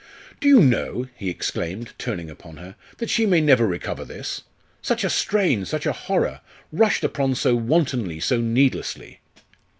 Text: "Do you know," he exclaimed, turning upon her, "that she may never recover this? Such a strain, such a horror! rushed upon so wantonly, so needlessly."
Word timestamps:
"Do 0.39 0.47
you 0.47 0.61
know," 0.61 1.05
he 1.15 1.29
exclaimed, 1.29 1.93
turning 1.99 2.31
upon 2.31 2.57
her, 2.57 2.75
"that 2.97 3.11
she 3.11 3.27
may 3.27 3.39
never 3.39 3.67
recover 3.67 4.03
this? 4.03 4.41
Such 4.81 5.03
a 5.03 5.11
strain, 5.11 5.63
such 5.63 5.85
a 5.85 5.91
horror! 5.93 6.41
rushed 6.71 7.03
upon 7.03 7.35
so 7.35 7.55
wantonly, 7.55 8.19
so 8.19 8.41
needlessly." 8.41 9.19